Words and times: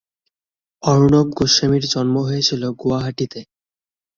অর্ণব 0.83 1.27
গোস্বামীর 1.37 1.83
জন্ম 1.93 2.15
হয়েছিল 2.27 2.61
গুয়াহাটিতে। 2.81 3.39